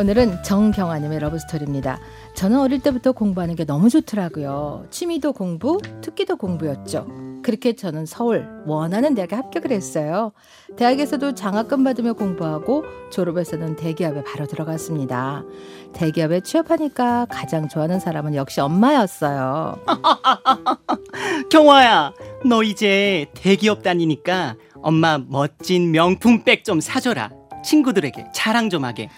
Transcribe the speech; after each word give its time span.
오늘은 0.00 0.42
정경아님의 0.42 1.18
러브스토리입니다. 1.18 2.00
저는 2.32 2.58
어릴 2.58 2.80
때부터 2.80 3.12
공부하는 3.12 3.54
게 3.54 3.66
너무 3.66 3.90
좋더라고요. 3.90 4.86
취미도 4.90 5.34
공부, 5.34 5.78
특기도 6.00 6.36
공부였죠. 6.36 7.06
그렇게 7.42 7.76
저는 7.76 8.06
서울 8.06 8.48
원하는 8.64 9.14
대학에 9.14 9.36
합격을 9.36 9.70
했어요. 9.72 10.32
대학에서도 10.78 11.34
장학금 11.34 11.84
받으며 11.84 12.14
공부하고 12.14 12.86
졸업해서는 13.12 13.76
대기업에 13.76 14.24
바로 14.24 14.46
들어갔습니다. 14.46 15.44
대기업에 15.92 16.40
취업하니까 16.40 17.26
가장 17.28 17.68
좋아하는 17.68 18.00
사람은 18.00 18.34
역시 18.36 18.62
엄마였어요. 18.62 19.80
경화야, 21.52 22.14
너 22.46 22.62
이제 22.62 23.26
대기업 23.34 23.82
다니니까 23.82 24.56
엄마 24.76 25.18
멋진 25.18 25.90
명품백 25.90 26.64
좀 26.64 26.80
사줘라. 26.80 27.32
친구들에게 27.62 28.28
자랑 28.32 28.70
좀 28.70 28.86
하게. 28.86 29.10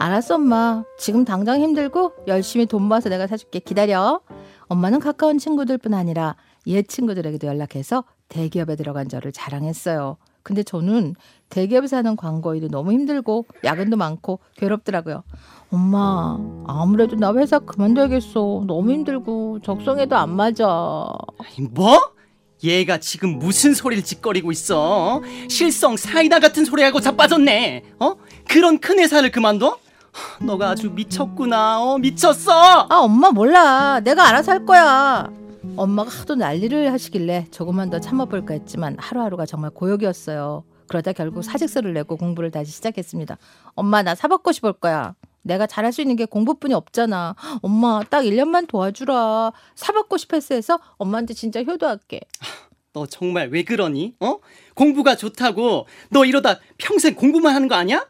알았어 0.00 0.36
엄마. 0.36 0.82
지금 0.96 1.26
당장 1.26 1.60
힘들고 1.60 2.12
열심히 2.26 2.64
돈 2.64 2.84
모아서 2.84 3.10
내가 3.10 3.26
사줄게. 3.26 3.58
기다려. 3.58 4.22
엄마는 4.68 4.98
가까운 4.98 5.36
친구들뿐 5.36 5.92
아니라 5.92 6.36
옛 6.66 6.88
친구들에게도 6.88 7.46
연락해서 7.46 8.04
대기업에 8.30 8.76
들어간 8.76 9.10
저를 9.10 9.30
자랑했어요. 9.30 10.16
근데 10.42 10.62
저는 10.62 11.16
대기업에서 11.50 11.98
하는 11.98 12.16
광고 12.16 12.54
일이 12.54 12.68
너무 12.70 12.92
힘들고 12.92 13.44
야근도 13.62 13.98
많고 13.98 14.38
괴롭더라고요. 14.56 15.22
엄마, 15.70 16.38
아무래도 16.66 17.16
나 17.16 17.34
회사 17.34 17.58
그만둬야겠어. 17.58 18.64
너무 18.66 18.92
힘들고 18.92 19.58
적성에도 19.62 20.16
안 20.16 20.34
맞아. 20.34 20.64
뭐? 21.72 22.12
얘가 22.64 22.96
지금 22.98 23.38
무슨 23.38 23.74
소리를 23.74 24.02
짓거리고 24.02 24.50
있어? 24.50 25.20
실성 25.50 25.98
사이다 25.98 26.38
같은 26.38 26.64
소리하고 26.64 27.00
자빠졌네. 27.00 27.84
어? 28.00 28.14
그런 28.48 28.78
큰 28.78 28.98
회사를 28.98 29.30
그만둬? 29.30 29.78
너가 30.40 30.70
아주 30.70 30.90
미쳤구나. 30.90 31.82
어, 31.82 31.98
미쳤어. 31.98 32.86
아, 32.88 32.96
엄마 32.98 33.30
몰라. 33.30 34.00
내가 34.00 34.28
알아서 34.28 34.52
할 34.52 34.64
거야. 34.66 35.30
엄마가 35.76 36.10
하도 36.10 36.34
난리를 36.34 36.90
하시길래 36.92 37.46
조금만 37.50 37.90
더 37.90 38.00
참아볼까 38.00 38.54
했지만 38.54 38.96
하루하루가 38.98 39.46
정말 39.46 39.70
고역이었어요. 39.70 40.64
그러다 40.88 41.12
결국 41.12 41.42
사직서를 41.42 41.92
내고 41.92 42.16
공부를 42.16 42.50
다시 42.50 42.72
시작했습니다. 42.72 43.36
엄마 43.74 44.02
나 44.02 44.14
사법고시 44.14 44.60
볼 44.62 44.72
거야. 44.72 45.14
내가 45.42 45.66
잘할 45.66 45.92
수 45.92 46.00
있는 46.00 46.16
게 46.16 46.24
공부뿐이 46.24 46.74
없잖아. 46.74 47.34
엄마 47.62 48.02
딱 48.08 48.22
1년만 48.22 48.66
도와주라. 48.66 49.52
사법고시 49.74 50.26
패스해서 50.28 50.80
엄마한테 50.96 51.34
진짜 51.34 51.62
효도할게. 51.62 52.20
너 52.92 53.06
정말 53.06 53.48
왜 53.50 53.62
그러니? 53.62 54.14
어? 54.20 54.38
공부가 54.74 55.14
좋다고 55.14 55.86
너 56.10 56.24
이러다 56.24 56.58
평생 56.76 57.14
공부만 57.14 57.54
하는 57.54 57.68
거 57.68 57.76
아니야? 57.76 58.04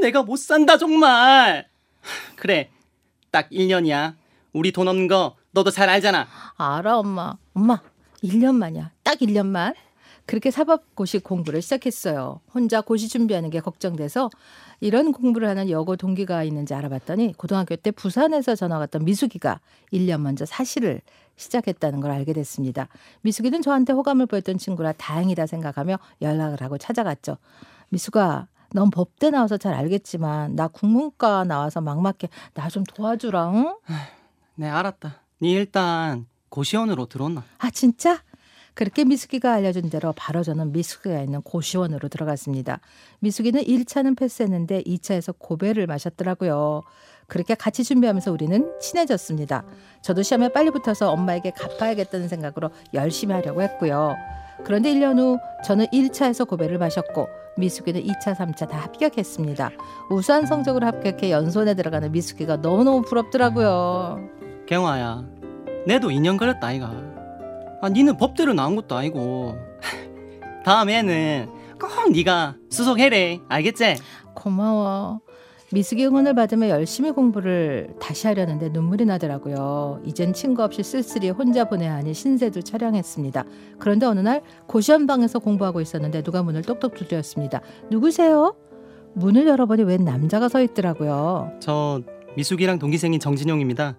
내가 0.00 0.22
못 0.22 0.36
산다 0.36 0.78
정말. 0.78 1.68
그래. 2.36 2.70
딱 3.30 3.48
1년이야. 3.50 4.14
우리 4.52 4.72
돈 4.72 4.88
없는 4.88 5.08
거 5.08 5.36
너도 5.52 5.70
잘 5.70 5.88
알잖아. 5.88 6.26
알아 6.56 6.98
엄마. 6.98 7.36
엄마 7.54 7.80
1년만이야. 8.22 8.90
딱 9.02 9.18
1년만. 9.18 9.74
그렇게 10.24 10.50
사법고시 10.50 11.18
공부를 11.18 11.62
시작했어요. 11.62 12.40
혼자 12.54 12.80
고시 12.80 13.08
준비하는 13.08 13.50
게 13.50 13.60
걱정돼서 13.60 14.30
이런 14.80 15.12
공부를 15.12 15.48
하는 15.48 15.68
여고 15.68 15.96
동기가 15.96 16.44
있는지 16.44 16.74
알아봤더니 16.74 17.34
고등학교 17.36 17.74
때 17.76 17.90
부산에서 17.90 18.54
전화 18.54 18.78
왔던 18.78 19.04
미숙이가 19.04 19.60
1년 19.92 20.20
먼저 20.20 20.44
사실을 20.44 21.00
시작했다는 21.36 22.00
걸 22.00 22.12
알게 22.12 22.32
됐습니다. 22.34 22.88
미숙이는 23.22 23.62
저한테 23.62 23.92
호감을 23.92 24.26
보였던 24.26 24.58
친구라 24.58 24.92
다행이다 24.92 25.46
생각하며 25.46 25.98
연락을 26.20 26.60
하고 26.62 26.78
찾아갔죠. 26.78 27.38
미숙아, 27.88 28.46
넌 28.74 28.90
법대 28.90 29.30
나와서 29.30 29.56
잘 29.56 29.74
알겠지만 29.74 30.54
나 30.56 30.68
국문과 30.68 31.44
나와서 31.44 31.80
막막해. 31.80 32.28
나 32.54 32.68
좀 32.68 32.84
도와주라. 32.84 33.50
응? 33.52 33.74
네, 34.54 34.68
알았다. 34.68 35.20
네 35.40 35.50
일단 35.50 36.26
고시원으로 36.48 37.06
들어온나. 37.06 37.42
아 37.58 37.70
진짜? 37.70 38.22
그렇게 38.74 39.04
미숙이가 39.04 39.52
알려준 39.52 39.90
대로 39.90 40.14
바로 40.16 40.42
저는 40.42 40.72
미숙이가 40.72 41.20
있는 41.20 41.42
고시원으로 41.42 42.08
들어갔습니다. 42.08 42.80
미숙이는 43.20 43.62
1차는 43.62 44.16
패스했는데 44.16 44.82
2차에서 44.84 45.34
고배를 45.38 45.86
마셨더라고요. 45.86 46.82
그렇게 47.26 47.54
같이 47.54 47.84
준비하면서 47.84 48.32
우리는 48.32 48.72
친해졌습니다. 48.80 49.64
저도 50.00 50.22
시험에 50.22 50.48
빨리 50.48 50.70
붙어서 50.70 51.10
엄마에게 51.10 51.50
갚아야겠다는 51.50 52.28
생각으로 52.28 52.70
열심히 52.94 53.34
하려고 53.34 53.60
했고요. 53.60 54.14
그런데 54.64 54.92
1년 54.94 55.18
후 55.18 55.38
저는 55.66 55.86
1차에서 55.92 56.48
고배를 56.48 56.78
마셨고 56.78 57.28
미숙이는 57.56 58.02
2차, 58.02 58.34
3차 58.34 58.68
다 58.68 58.78
합격했습니다. 58.78 59.70
우수한 60.10 60.46
성적으로 60.46 60.86
합격해 60.86 61.30
연수원에 61.30 61.74
들어가는 61.74 62.10
미숙이가 62.12 62.56
너무너무 62.56 63.02
부럽더라고요. 63.02 64.28
경화야, 64.66 65.24
내도 65.86 66.08
2년 66.08 66.38
걸렸다 66.38 66.66
아이가. 66.68 66.92
아, 67.82 67.88
니는 67.88 68.16
법대로 68.16 68.54
나온 68.54 68.76
것도 68.76 68.96
아니고. 68.96 69.56
다음에는 70.64 71.50
꼭 71.80 72.12
네가 72.12 72.54
수속해래. 72.70 73.40
알겠지? 73.48 73.96
고마워. 74.34 75.20
미숙이 75.72 76.04
응원을 76.06 76.34
받으며 76.34 76.68
열심히 76.68 77.10
공부를 77.12 77.94
다시 77.98 78.26
하려는데 78.26 78.68
눈물이 78.70 79.06
나더라고요. 79.06 80.02
이젠 80.04 80.32
친구 80.34 80.62
없이 80.62 80.82
쓸쓸히 80.82 81.30
혼자 81.30 81.64
보내야 81.64 81.94
하니 81.94 82.12
신세도 82.12 82.60
촬영했습니다. 82.60 83.44
그런데 83.78 84.04
어느 84.06 84.20
날 84.20 84.42
고시원방에서 84.66 85.38
공부하고 85.38 85.80
있었는데 85.80 86.22
누가 86.22 86.42
문을 86.42 86.62
똑똑 86.62 86.94
두드렸습니다. 86.94 87.62
누구세요? 87.90 88.54
문을 89.14 89.46
열어보니 89.46 89.84
웬 89.84 90.04
남자가 90.04 90.48
서 90.48 90.60
있더라고요. 90.60 91.52
저 91.60 92.02
미숙이랑 92.36 92.78
동기생인 92.78 93.18
정진용입니다. 93.20 93.96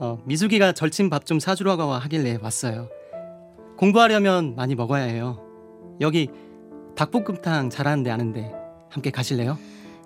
어, 0.00 0.18
미숙이가 0.24 0.72
절친 0.72 1.10
밥 1.10 1.24
좀 1.26 1.40
사주라고 1.40 1.82
하길래 1.82 2.38
왔어요. 2.40 2.88
공부하려면 3.76 4.54
많이 4.56 4.74
먹어야 4.76 5.02
해요. 5.02 5.40
여기 6.00 6.28
닭볶음탕 6.96 7.70
잘하는 7.70 8.02
데 8.04 8.10
아는데 8.10 8.52
함께 8.88 9.10
가실래요? 9.10 9.58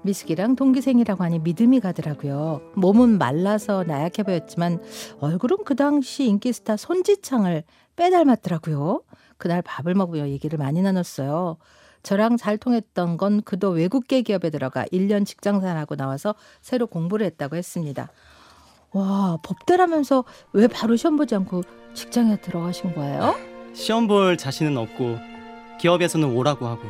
미숙이랑 0.02 0.56
동기생이라고 0.56 1.22
하니 1.24 1.38
믿음이 1.38 1.80
가더라고요. 1.80 2.60
몸은 2.74 3.18
말라서 3.18 3.84
나약해 3.84 4.22
보였지만 4.22 4.80
얼굴은 5.20 5.64
그 5.64 5.74
당시 5.74 6.26
인기 6.26 6.52
스타 6.52 6.76
손지창을 6.76 7.64
빼닮았더라고요. 7.96 9.02
그날 9.38 9.62
밥을 9.62 9.94
먹으며 9.94 10.28
얘기를 10.28 10.58
많이 10.58 10.82
나눴어요. 10.82 11.56
저랑 12.02 12.36
잘 12.36 12.58
통했던 12.58 13.16
건 13.16 13.42
그도 13.42 13.70
외국계 13.70 14.22
기업에 14.22 14.50
들어가 14.50 14.84
1년 14.86 15.24
직장생활하고 15.24 15.94
나와서 15.96 16.34
새로 16.60 16.86
공부를 16.86 17.26
했다고 17.26 17.56
했습니다. 17.56 18.10
와, 18.92 19.38
법대라면서 19.42 20.24
왜 20.52 20.66
바로 20.66 20.96
시험 20.96 21.16
보지 21.16 21.34
않고 21.34 21.62
직장에 21.94 22.40
들어가신 22.40 22.94
거예요? 22.94 23.34
시험 23.72 24.06
볼 24.06 24.36
자신은 24.36 24.76
없고 24.76 25.18
기업에서는 25.80 26.36
오라고 26.36 26.66
하고 26.66 26.82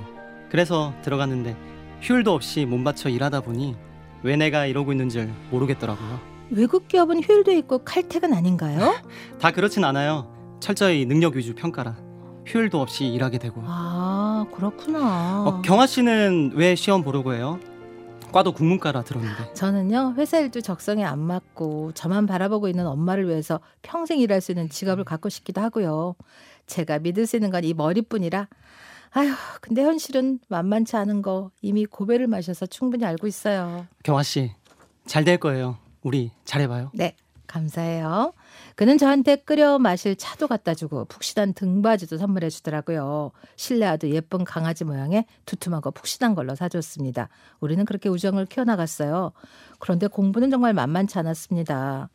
그래서 0.50 0.92
들어갔는데 1.02 1.56
휴일도 2.02 2.32
없이 2.34 2.64
몸 2.66 2.84
바쳐 2.84 3.08
일하다 3.08 3.40
보니 3.42 3.76
왜 4.22 4.36
내가 4.36 4.66
이러고 4.66 4.92
있는 4.92 5.08
줄 5.08 5.30
모르겠더라고요. 5.50 6.20
외국 6.50 6.86
기업은 6.88 7.22
휴일도 7.22 7.50
있고 7.52 7.78
칼퇴근 7.78 8.32
아닌가요? 8.34 8.94
다 9.40 9.50
그렇진 9.50 9.84
않아요. 9.84 10.30
철저히 10.60 11.06
능력 11.06 11.34
위주 11.34 11.54
평가라. 11.54 11.96
휴일도 12.46 12.80
없이 12.80 13.06
일하게 13.06 13.38
되고. 13.38 13.62
아, 13.64 14.44
그렇구나. 14.54 15.44
어, 15.46 15.62
경아 15.62 15.86
씨는 15.86 16.52
왜 16.54 16.74
시험 16.74 17.02
보려고 17.02 17.32
해요? 17.34 17.58
과도 18.32 18.52
국문과라 18.52 19.02
들었는데. 19.02 19.54
저는요 19.54 20.14
회사 20.16 20.38
일도 20.38 20.60
적성에 20.60 21.04
안 21.04 21.18
맞고 21.20 21.92
저만 21.92 22.26
바라보고 22.26 22.68
있는 22.68 22.86
엄마를 22.86 23.28
위해서 23.28 23.60
평생 23.82 24.18
일할 24.20 24.40
수 24.40 24.52
있는 24.52 24.68
직업을 24.68 25.04
갖고 25.04 25.28
싶기도 25.28 25.60
하고요. 25.60 26.14
제가 26.66 26.98
믿을 27.00 27.26
수 27.26 27.36
있는 27.36 27.50
건 27.50 27.62
이 27.64 27.74
머리뿐이라 27.74 28.48
아휴 29.14 29.30
근데 29.60 29.82
현실은 29.82 30.38
만만치 30.48 30.96
않은 30.96 31.22
거 31.22 31.50
이미 31.60 31.84
고배를 31.86 32.26
마셔서 32.26 32.66
충분히 32.66 33.04
알고 33.04 33.26
있어요. 33.26 33.86
경아 34.04 34.22
씨, 34.22 34.52
잘 35.06 35.24
될 35.24 35.36
거예요. 35.38 35.76
우리 36.02 36.30
잘해봐요. 36.44 36.90
네, 36.94 37.14
감사해요. 37.46 38.32
그는 38.74 38.96
저한테 38.98 39.36
끓여 39.36 39.78
마실 39.78 40.16
차도 40.16 40.48
갖다 40.48 40.74
주고 40.74 41.04
푹신한 41.04 41.52
등바지도 41.52 42.16
선물해 42.16 42.48
주더라고요. 42.48 43.32
실내화도 43.56 44.08
예쁜 44.10 44.44
강아지 44.44 44.84
모양의 44.84 45.26
두툼하고 45.44 45.90
푹신한 45.90 46.34
걸로 46.34 46.54
사줬습니다. 46.54 47.28
우리는 47.60 47.84
그렇게 47.84 48.08
우정을 48.08 48.46
키워나갔어요. 48.46 49.32
그런데 49.78 50.06
공부는 50.06 50.50
정말 50.50 50.72
만만치 50.72 51.18
않았습니다. 51.18 52.08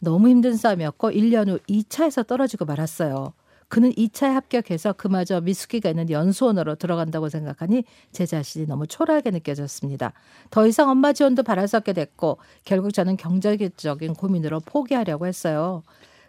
너무 0.00 0.28
힘든 0.30 0.56
싸움이었고 0.56 1.10
1년 1.10 1.48
후 1.48 1.58
2차에서 1.68 2.26
떨어지고 2.26 2.64
말았어요. 2.64 3.34
그는 3.72 3.90
2차에 3.92 4.34
합격해서 4.34 4.92
그마저 4.92 5.40
미숙이가 5.40 5.88
있는 5.88 6.10
연수원으로 6.10 6.74
들어간다고 6.74 7.30
생각하니 7.30 7.84
제 8.12 8.26
자신이 8.26 8.66
너무 8.66 8.86
초라하게 8.86 9.30
느껴졌습니다. 9.30 10.12
더 10.50 10.66
이상 10.66 10.90
엄마 10.90 11.14
지원도 11.14 11.42
바랄 11.42 11.66
수 11.66 11.78
없게 11.78 11.94
됐고 11.94 12.36
결국 12.66 12.92
저는 12.92 13.16
경제적인 13.16 14.12
고민으로 14.12 14.60
포기하려고 14.60 15.26
했어요. 15.26 15.82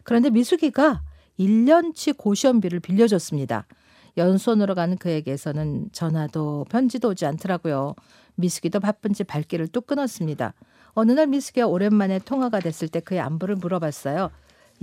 그런데 0.04 0.30
미숙이가 0.30 1.01
1년치 1.38 2.16
고시원비를 2.16 2.80
빌려줬습니다. 2.80 3.66
연수원으로 4.16 4.74
가는 4.74 4.96
그에게서는 4.96 5.89
전화도 5.92 6.68
편지도 6.69 7.10
오지 7.10 7.25
않더라고요. 7.25 7.94
미숙이도 8.36 8.80
바쁜지 8.80 9.25
발길을 9.25 9.68
뚝 9.68 9.86
끊었습니다. 9.86 10.54
어느 10.94 11.12
날 11.12 11.28
미숙이가 11.28 11.68
오랜만에 11.68 12.19
통화가 12.19 12.62
됐을 12.62 12.88
때 12.88 13.01
그의 13.01 13.19
안부를 13.19 13.57
물어봤어요. 13.57 14.31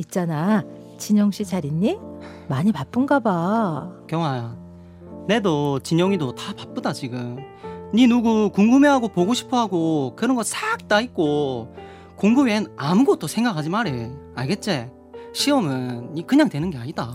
있잖아, 0.00 0.64
진영 0.98 1.30
씨 1.30 1.44
잘 1.44 1.64
있니? 1.64 1.98
많이 2.48 2.72
바쁜가 2.72 3.20
봐. 3.20 3.90
경아야, 4.08 4.56
내도 5.28 5.78
진영이도 5.80 6.34
다 6.34 6.52
바쁘다 6.54 6.92
지금. 6.92 7.38
네 7.92 8.06
누구 8.06 8.50
궁금해하고 8.50 9.08
보고 9.08 9.34
싶어하고 9.34 10.14
그런 10.16 10.36
거 10.36 10.42
싹 10.42 10.86
다 10.88 11.00
있고 11.00 11.74
공부 12.16 12.42
외엔 12.42 12.66
아무것도 12.76 13.26
생각하지 13.26 13.68
말해. 13.70 14.10
알겠지? 14.34 14.88
시험은 15.32 16.14
네 16.14 16.22
그냥 16.22 16.48
되는 16.48 16.70
게 16.70 16.78
아니다. 16.78 17.12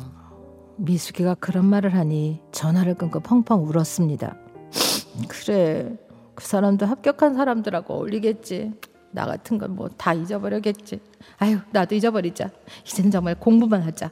미숙이가 0.78 1.36
그런 1.36 1.66
말을 1.66 1.94
하니 1.96 2.42
전화를 2.52 2.96
끊고 2.96 3.20
펑펑 3.22 3.64
울었습니다. 3.66 4.36
그래, 5.30 5.96
그 6.36 6.46
사람도 6.46 6.86
합격한 6.86 7.36
사람들하고 7.36 7.94
어울리겠지. 7.94 8.72
나 9.16 9.26
같은 9.26 9.58
건 9.58 9.72
뭐 9.76 9.90
다 9.98 10.14
잊어버려겠지. 10.14 11.00
아유, 11.40 11.58
나도 11.72 11.96
잊어버리자. 11.96 12.50
이제는 12.86 13.12
정말 13.12 13.36
공부만 13.36 13.82
하자. 13.82 14.12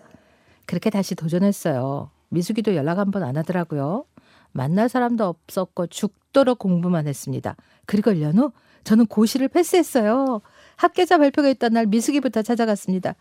그렇게 0.65 0.89
다시 0.89 1.13
도전했어요. 1.15 2.09
미숙이도 2.29 2.75
연락 2.75 2.97
한 2.97 3.11
번 3.11 3.21
안 3.23 3.37
하더라고요. 3.37 4.05
만날 4.53 4.87
사람도 4.89 5.25
없었고 5.25 5.87
죽도록 5.87 6.59
공부만 6.59 7.07
했습니다. 7.07 7.55
그리고 7.85 8.11
1년 8.11 8.37
후 8.37 8.51
저는 8.83 9.05
고시를 9.07 9.47
패스했어요. 9.49 10.41
합계자 10.77 11.17
발표가 11.17 11.49
있던 11.49 11.73
날 11.73 11.85
미숙이부터 11.85 12.41
찾아갔습니다. 12.41 13.15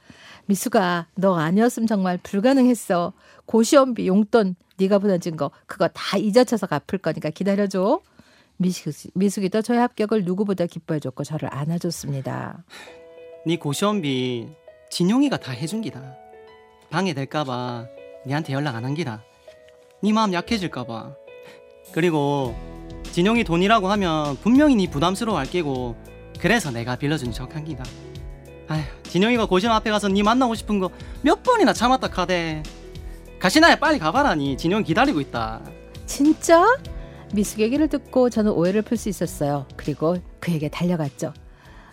미숙아, 0.46 1.06
너 1.16 1.36
아니었으면 1.36 1.86
정말 1.86 2.18
불가능했어. 2.22 3.12
고시원비 3.46 4.06
용돈 4.06 4.54
네가 4.78 4.98
보내준 4.98 5.36
거 5.36 5.50
그거 5.66 5.88
다 5.88 6.16
잊어쳐서 6.16 6.66
갚을 6.66 6.98
거니까 7.02 7.30
기다려줘. 7.30 8.00
미숙, 8.62 8.94
미숙 9.14 9.44
이도 9.44 9.60
저의 9.60 9.80
합격을 9.80 10.24
누구보다 10.24 10.66
기뻐해줬고 10.66 11.24
저를 11.24 11.48
안아줬습니다. 11.52 12.64
네 13.44 13.56
고시원비 13.56 14.48
진용이가 14.90 15.36
다 15.38 15.52
해준 15.52 15.80
기다. 15.82 16.00
방해될까봐 16.90 17.86
니한테 18.26 18.52
연락 18.52 18.76
안 18.76 18.84
한 18.84 18.94
기다. 18.94 19.22
네 20.02 20.12
마음 20.12 20.32
약해질까봐. 20.32 21.14
그리고 21.92 22.54
진용이 23.10 23.42
돈이라고 23.44 23.88
하면 23.88 24.36
분명히 24.38 24.74
네 24.76 24.88
부담스러워할 24.88 25.46
게고 25.50 25.96
그래서 26.38 26.70
내가 26.70 26.96
빌려준 26.96 27.32
척한 27.32 27.64
기다. 27.64 27.84
아휴 28.68 28.82
진용이가 29.02 29.46
고시원 29.46 29.74
앞에 29.76 29.90
가서 29.90 30.08
네 30.08 30.22
만나고 30.22 30.54
싶은 30.54 30.78
거 30.78 30.90
몇 31.22 31.42
번이나 31.42 31.72
참았다 31.72 32.08
카대. 32.08 32.62
가시나야 33.40 33.76
빨리 33.76 33.98
가봐라니 33.98 34.56
진용이 34.56 34.84
기다리고 34.84 35.20
있다. 35.20 35.60
진짜? 36.06 36.64
미숙 37.32 37.60
얘기를 37.60 37.88
듣고 37.88 38.28
저는 38.30 38.52
오해를 38.52 38.82
풀 38.82 38.96
수 38.98 39.08
있었어요. 39.08 39.66
그리고 39.76 40.16
그에게 40.40 40.68
달려갔죠. 40.68 41.32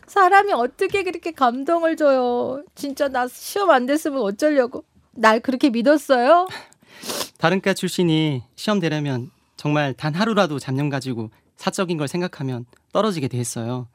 사람이 0.07 0.53
어떻게 0.53 1.03
그렇게 1.03 1.31
감동을 1.31 1.95
줘요? 1.95 2.63
진짜 2.75 3.07
나 3.07 3.27
시험 3.27 3.69
안 3.69 3.85
됐으면 3.85 4.21
어쩌려고? 4.21 4.83
날 5.11 5.39
그렇게 5.39 5.69
믿었어요? 5.69 6.47
다른 7.37 7.61
과 7.61 7.73
출신이 7.73 8.43
시험 8.55 8.79
되려면 8.79 9.31
정말 9.55 9.93
단 9.93 10.13
하루라도 10.13 10.59
잡념 10.59 10.89
가지고 10.89 11.29
사적인 11.55 11.97
걸 11.97 12.07
생각하면 12.07 12.65
떨어지게 12.91 13.27
돼 13.27 13.37
있어요. 13.37 13.87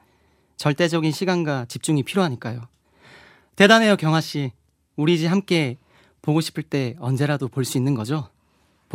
절대적인 0.57 1.11
시간과 1.11 1.65
집중이 1.65 2.03
필요하니까요. 2.03 2.61
대단해요, 3.55 3.97
경아 3.97 4.21
씨. 4.21 4.51
우리 4.95 5.13
이제 5.15 5.27
함께 5.27 5.77
보고 6.21 6.41
싶을 6.41 6.63
때 6.63 6.95
언제라도 6.99 7.47
볼 7.49 7.65
수 7.65 7.77
있는 7.77 7.93
거죠? 7.93 8.29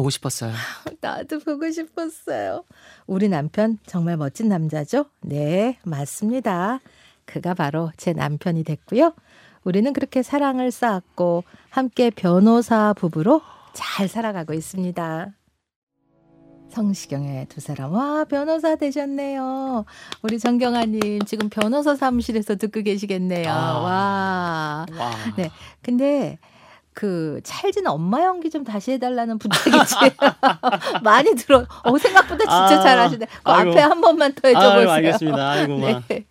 보고 0.01 0.09
싶었어요. 0.09 0.53
나도 1.01 1.41
보고 1.41 1.71
싶었어요. 1.71 2.65
우리 3.07 3.29
남편 3.29 3.79
정말 3.85 4.17
멋진 4.17 4.49
남자죠? 4.49 5.07
네, 5.21 5.79
맞습니다. 5.85 6.81
그가 7.27 7.53
바로 7.53 7.93
제 7.99 8.15
남편이 8.15 8.65
됐고요. 8.65 9.13
우리는 9.63 9.93
그렇게 9.93 10.23
사랑을 10.23 10.71
쌓았고 10.71 11.45
함께 11.69 12.09
변호사 12.09 12.95
부부로 12.95 13.43
잘 13.75 14.09
살아가고 14.09 14.55
있습니다. 14.55 15.35
성시경의 16.71 17.47
두 17.47 17.61
사람. 17.61 17.93
와, 17.93 18.25
변호사 18.25 18.77
되셨네요. 18.77 19.85
우리 20.23 20.39
정경아님, 20.39 21.23
지금 21.27 21.51
변호사 21.51 21.95
사무실에서 21.95 22.57
듣고 22.57 22.83
계시겠네요. 22.83 23.51
아. 23.51 23.81
와. 23.81 24.87
와. 24.97 25.11
네. 25.37 25.51
근데, 25.83 26.39
그, 27.01 27.41
찰진 27.45 27.87
엄마 27.87 28.23
연기 28.25 28.51
좀 28.51 28.63
다시 28.63 28.93
해달라는 28.93 29.39
부탁이 29.39 29.87
지. 29.87 29.95
많이 31.03 31.35
들어. 31.35 31.65
어, 31.83 31.97
생각보다 31.97 32.37
진짜 32.41 32.79
아, 32.79 32.83
잘하시네. 32.83 33.25
그 33.25 33.51
아이고. 33.51 33.71
앞에 33.71 33.81
한 33.81 34.03
번만 34.03 34.35
더 34.35 34.49
해줘보세요. 34.49 34.81
아유, 34.81 34.91
알겠습니다. 34.91 35.51
아이고, 35.51 35.79
마. 35.79 36.03
네. 36.09 36.27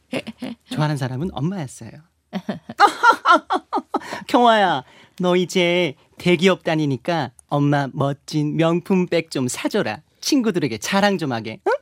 좋아하는 0.71 0.95
사람은 0.95 1.31
엄마였어요. 1.33 1.89
경화야, 4.27 4.83
너 5.19 5.35
이제 5.35 5.95
대기업 6.19 6.63
다니니까 6.63 7.31
엄마 7.47 7.87
멋진 7.91 8.55
명품 8.55 9.07
백 9.07 9.31
좀 9.31 9.47
사줘라. 9.47 10.01
친구들에게 10.21 10.77
자랑 10.77 11.17
좀 11.17 11.31
하게. 11.31 11.61
응? 11.67 11.73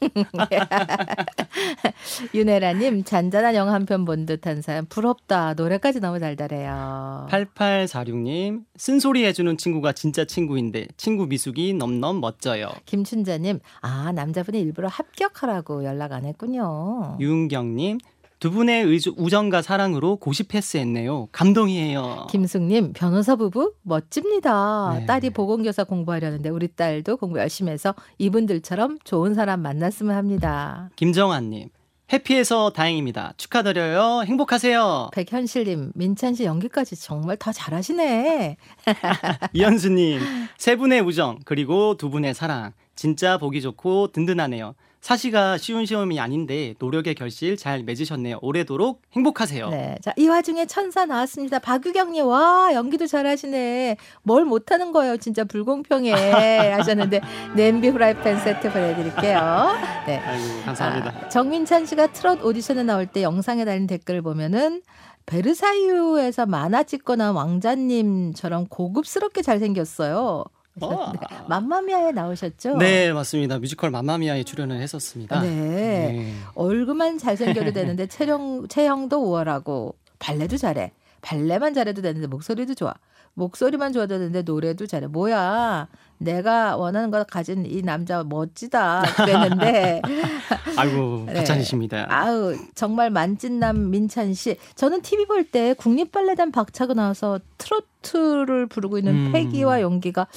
윤혜라님, 2.34 3.04
잔잔한 3.04 3.54
영화 3.54 3.72
한 3.72 3.86
편 3.86 4.04
본 4.04 4.26
듯한 4.26 4.62
사연. 4.62 4.86
부럽다. 4.86 5.54
노래까지 5.54 6.00
너무 6.00 6.18
달달해요. 6.18 7.26
8846님, 7.30 8.64
쓴소리 8.76 9.24
해주는 9.24 9.56
친구가 9.56 9.92
진짜 9.92 10.24
친구인데 10.24 10.88
친구 10.96 11.26
미숙이 11.26 11.74
넘넘 11.74 12.20
멋져요. 12.20 12.68
김춘자님, 12.84 13.60
아, 13.80 14.12
남자분이 14.12 14.60
일부러 14.60 14.88
합격하라고 14.88 15.84
연락 15.84 16.12
안 16.12 16.24
했군요. 16.24 17.16
유은경님, 17.20 17.98
두 18.46 18.52
분의 18.52 18.84
의주, 18.84 19.12
우정과 19.16 19.60
사랑으로 19.60 20.18
고시 20.18 20.44
패스했네요. 20.44 21.30
감동이에요. 21.32 22.28
김숙님, 22.30 22.92
변호사 22.92 23.34
부부 23.34 23.72
멋집니다. 23.82 24.98
네. 25.00 25.06
딸이 25.06 25.30
보건교사 25.30 25.82
공부하려는데 25.82 26.48
우리 26.50 26.68
딸도 26.68 27.16
공부 27.16 27.40
열심히 27.40 27.72
해서 27.72 27.92
이분들처럼 28.18 28.98
좋은 29.02 29.34
사람 29.34 29.62
만났으면 29.62 30.14
합니다. 30.14 30.90
김정환님, 30.94 31.70
해피해서 32.12 32.70
다행입니다. 32.70 33.32
축하드려요. 33.36 34.22
행복하세요. 34.24 35.10
백현실님, 35.12 35.90
민찬 35.96 36.36
씨 36.36 36.44
연기까지 36.44 36.94
정말 36.94 37.36
다 37.36 37.50
잘하시네. 37.50 38.58
이현수님, 39.54 40.20
세 40.56 40.76
분의 40.76 41.00
우정, 41.00 41.40
그리고 41.44 41.96
두 41.96 42.10
분의 42.10 42.32
사랑. 42.32 42.74
진짜 42.96 43.38
보기 43.38 43.62
좋고 43.62 44.08
든든하네요. 44.08 44.74
사시가 45.06 45.56
쉬운 45.58 45.86
시험이 45.86 46.18
아닌데 46.18 46.74
노력의 46.80 47.14
결실 47.14 47.56
잘 47.56 47.84
맺으셨네요. 47.84 48.40
오래도록 48.42 49.02
행복하세요. 49.12 49.68
네. 49.68 49.94
자, 50.02 50.12
이 50.16 50.26
와중에 50.26 50.66
천사 50.66 51.06
나왔습니다. 51.06 51.60
박유경님, 51.60 52.26
와, 52.26 52.70
연기도 52.74 53.06
잘하시네. 53.06 53.98
뭘 54.24 54.44
못하는 54.44 54.90
거예요. 54.90 55.16
진짜 55.16 55.44
불공평해. 55.44 56.10
하셨는데, 56.74 57.20
냄비 57.54 57.86
후라이팬 57.86 58.40
세트 58.40 58.72
보내드릴게요. 58.72 59.76
네. 60.06 60.18
아이고, 60.18 60.64
감사합니다. 60.64 61.14
아, 61.26 61.28
정민찬 61.28 61.86
씨가 61.86 62.08
트롯 62.08 62.44
오디션에 62.44 62.82
나올 62.82 63.06
때 63.06 63.22
영상에 63.22 63.64
달린 63.64 63.86
댓글을 63.86 64.22
보면은 64.22 64.82
베르사유에서 65.26 66.46
막 66.46 66.82
나온 67.16 67.34
왕자님처럼 67.34 68.66
고급스럽게 68.66 69.42
잘생겼어요. 69.42 70.44
어. 70.80 71.12
네. 71.12 71.18
맘마미아에 71.48 72.12
나오셨죠? 72.12 72.76
네, 72.76 73.12
맞습니다. 73.12 73.58
뮤지컬 73.58 73.90
맘마미아에 73.90 74.44
출연을 74.44 74.80
했었습니다. 74.80 75.40
네. 75.40 75.48
네. 75.48 76.32
얼굴만 76.54 77.18
잘생겨도 77.18 77.72
되는데 77.72 78.06
체형 78.06 78.68
체형도 78.68 79.18
우월하고 79.22 79.94
발레도 80.18 80.56
잘해. 80.56 80.92
발레만 81.26 81.74
잘해도 81.74 82.02
되는데 82.02 82.28
목소리도 82.28 82.74
좋아. 82.74 82.94
목소리만 83.34 83.92
좋아도 83.92 84.16
되는데 84.16 84.42
노래도 84.42 84.86
잘해. 84.86 85.08
뭐야? 85.08 85.88
내가 86.18 86.76
원하는 86.76 87.10
걸 87.10 87.24
가진 87.24 87.66
이 87.66 87.82
남자 87.82 88.22
멋지다. 88.22 89.02
그랬는데 89.16 90.00
아이고, 90.78 91.24
네. 91.26 91.34
가찬이십니다. 91.34 92.06
아우 92.08 92.54
정말 92.76 93.10
만찢남 93.10 93.90
민찬 93.90 94.34
씨. 94.34 94.56
저는 94.76 95.02
TV 95.02 95.26
볼 95.26 95.50
때 95.50 95.74
국립발레단 95.74 96.52
박차고 96.52 96.94
나와서 96.94 97.40
트로트를 97.58 98.66
부르고 98.66 98.98
있는 98.98 99.26
음. 99.26 99.32
패기와 99.32 99.80
용기가 99.82 100.28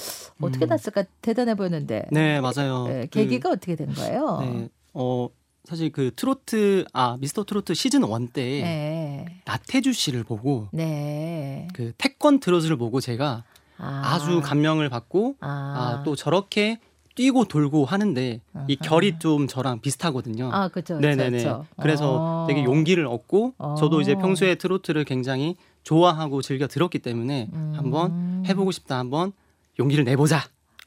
어떻게 0.42 0.66
음. 0.66 0.70
났을까 0.70 1.04
대단해 1.22 1.54
보였는데. 1.54 2.06
네, 2.10 2.40
맞아요. 2.40 2.86
네, 2.88 3.02
그, 3.02 3.10
계기가 3.10 3.50
어떻게 3.50 3.76
된 3.76 3.94
거예요? 3.94 4.38
네. 4.42 4.68
어, 4.92 5.28
사실 5.64 5.90
그 5.92 6.10
트로트 6.14 6.84
아, 6.92 7.16
미스터 7.20 7.44
트로트 7.44 7.74
시즌 7.74 8.00
1때 8.00 8.34
네. 8.34 9.42
나태주 9.44 9.92
씨를 9.92 10.24
보고 10.24 10.68
네. 10.72 11.68
그 11.74 11.92
태권 11.98 12.40
트롯을 12.40 12.76
보고 12.76 13.00
제가 13.00 13.44
아. 13.76 14.18
주 14.18 14.40
감명을 14.40 14.88
받고 14.88 15.36
아, 15.40 16.02
또 16.04 16.16
저렇게 16.16 16.78
뛰고 17.14 17.44
돌고 17.46 17.84
하는데 17.84 18.40
이 18.68 18.76
아하. 18.80 18.88
결이 18.88 19.18
좀 19.18 19.46
저랑 19.46 19.80
비슷하거든요. 19.80 20.50
아, 20.52 20.68
그렇죠. 20.68 20.98
네네네. 20.98 21.44
그래서 21.80 22.44
어. 22.44 22.46
되게 22.48 22.64
용기를 22.64 23.06
얻고 23.06 23.54
어. 23.58 23.74
저도 23.78 24.00
이제 24.00 24.14
평소에 24.14 24.54
트로트를 24.54 25.04
굉장히 25.04 25.56
좋아하고 25.82 26.40
즐겨 26.40 26.66
들었기 26.66 26.98
때문에 27.00 27.48
음. 27.52 27.72
한번 27.76 28.44
해보고 28.46 28.70
싶다 28.70 28.98
한번 28.98 29.32
용기를 29.78 30.04
내보자 30.04 30.42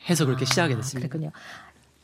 해서 0.10 0.26
그렇게 0.26 0.44
아, 0.44 0.46
시작하게 0.46 0.76
됐습니다. 0.76 1.08
그렇군요. 1.08 1.32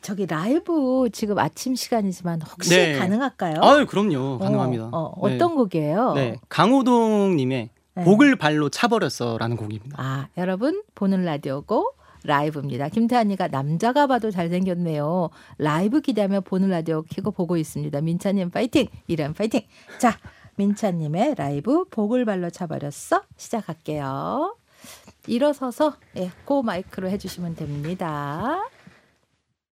저기 0.02 0.26
라이브 0.26 1.10
지금 1.12 1.38
아침 1.40 1.76
시간이지만 1.76 2.42
혹시 2.42 2.70
네. 2.70 2.98
가능할까요? 2.98 3.62
아유, 3.62 3.86
그럼요. 3.86 4.40
가능합니다. 4.40 4.90
어, 4.92 5.14
어, 5.18 5.28
네. 5.28 5.36
어떤 5.36 5.56
곡이에요? 5.56 6.14
네. 6.14 6.40
강호동님의 6.50 7.70
네. 7.96 8.04
복을 8.04 8.36
발로 8.38 8.70
차버렸어라는 8.70 9.58
곡입니다. 9.58 10.02
아, 10.02 10.28
여러분 10.38 10.84
보는 10.96 11.26
라디오고 11.26 11.94
라이브입니다. 12.24 12.90
김태환이가 12.90 13.48
남자가 13.48 14.08
봐도 14.08 14.32
잘생겼네요. 14.32 15.30
라이브 15.58 16.02
기대하며 16.02 16.42
보는 16.42 16.70
라디오 16.70 17.04
켜고 17.04 17.32
보고 17.32 17.58
있습니다. 17.58 18.02
민찬님 18.02 18.52
파이팅! 18.52 18.88
이런 19.08 19.34
파이팅! 19.34 19.62
자, 20.00 20.18
민찬님의 20.56 21.36
라이브 21.36 21.86
복을 21.86 22.26
발로 22.26 22.50
차버렸어 22.50 23.24
시작할게요. 23.38 24.56
일어서서 25.28 25.96
예, 26.18 26.32
고 26.46 26.64
마이크로 26.64 27.10
해주시면 27.10 27.56
됩니다. 27.56 28.66